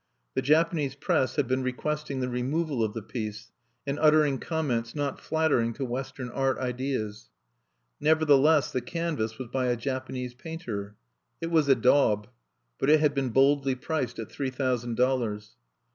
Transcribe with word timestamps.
The 0.33 0.41
Japanese 0.41 0.95
press 0.95 1.35
had 1.35 1.47
been 1.47 1.61
requesting 1.61 2.21
the 2.21 2.27
removal 2.27 2.83
of 2.83 2.95
the 2.95 3.03
piece, 3.03 3.51
and 3.85 3.99
uttering 3.99 4.39
comments 4.39 4.95
not 4.95 5.19
flattering 5.21 5.73
to 5.73 5.85
Western 5.85 6.27
art 6.31 6.57
ideas. 6.57 7.29
Nevertheless 7.99 8.71
the 8.71 8.81
canvas 8.81 9.37
was 9.37 9.49
by 9.49 9.67
a 9.67 9.77
Japanese 9.77 10.33
painter. 10.33 10.95
It 11.39 11.51
was 11.51 11.67
a 11.67 11.75
daub; 11.75 12.27
but 12.79 12.89
it 12.89 12.99
had 12.99 13.13
been 13.13 13.29
boldly 13.29 13.75
priced 13.75 14.17
at 14.17 14.31
three 14.31 14.49
thousand 14.49 14.95
dollars. 14.97 15.51